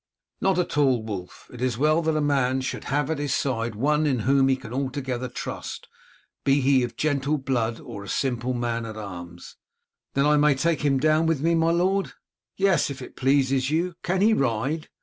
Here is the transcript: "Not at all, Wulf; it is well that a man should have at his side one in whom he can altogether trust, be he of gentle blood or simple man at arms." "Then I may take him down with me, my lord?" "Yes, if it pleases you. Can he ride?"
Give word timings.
"Not 0.41 0.57
at 0.57 0.79
all, 0.79 1.03
Wulf; 1.03 1.47
it 1.53 1.61
is 1.61 1.77
well 1.77 2.01
that 2.01 2.15
a 2.17 2.21
man 2.21 2.61
should 2.61 2.85
have 2.85 3.11
at 3.11 3.19
his 3.19 3.35
side 3.35 3.75
one 3.75 4.07
in 4.07 4.21
whom 4.21 4.47
he 4.47 4.55
can 4.55 4.73
altogether 4.73 5.27
trust, 5.27 5.87
be 6.43 6.59
he 6.59 6.81
of 6.81 6.97
gentle 6.97 7.37
blood 7.37 7.79
or 7.79 8.07
simple 8.07 8.55
man 8.55 8.87
at 8.87 8.97
arms." 8.97 9.57
"Then 10.15 10.25
I 10.25 10.37
may 10.37 10.55
take 10.55 10.81
him 10.81 10.99
down 10.99 11.27
with 11.27 11.41
me, 11.43 11.53
my 11.53 11.69
lord?" 11.69 12.13
"Yes, 12.57 12.89
if 12.89 12.99
it 13.03 13.15
pleases 13.15 13.69
you. 13.69 13.93
Can 14.01 14.21
he 14.21 14.33
ride?" 14.33 14.89